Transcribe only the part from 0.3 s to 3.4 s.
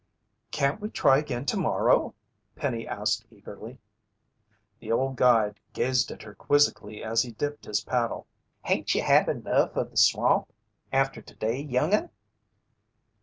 "Can't we try again tomorrow?" Penny asked